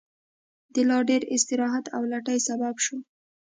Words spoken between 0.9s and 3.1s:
ډېر استراحت او لټۍ سبب شو.